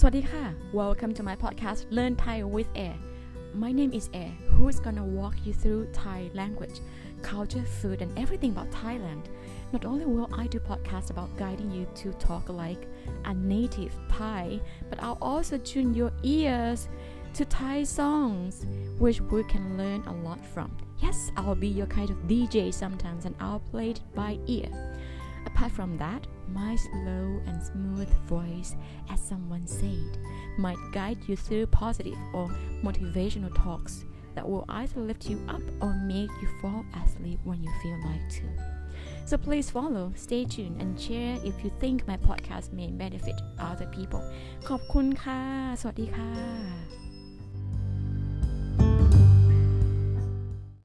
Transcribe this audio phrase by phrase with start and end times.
[0.00, 0.44] สวัสดีค่ะ
[0.80, 2.96] Welcome to my podcast Learn Thai with Air
[3.64, 6.76] My name is Air who is gonna walk you through Thai language
[7.30, 9.24] culture food and everything about Thailand
[9.74, 12.82] Not only will I do podcasts about guiding you to talk like
[13.30, 14.44] a native Thai
[14.88, 16.80] but I'll also tune your ears
[17.36, 18.54] to Thai songs
[18.98, 20.70] which we can learn a lot from
[21.04, 24.70] Yes I'll be your kind of DJ sometimes and I'll play it by ear
[25.45, 28.75] Apart from that, my slow and smooth voice,
[29.09, 30.17] as someone said,
[30.57, 32.49] might guide you through positive or
[32.83, 34.05] motivational talks
[34.35, 38.29] that will either lift you up or make you fall asleep when you feel like
[38.29, 38.43] to.
[39.25, 43.87] So please follow, stay tuned and share if you think my podcast may benefit other
[43.97, 44.21] people.
[44.67, 45.41] ขอบคุณค่ะ
[45.79, 46.70] สวัสดีค่ะ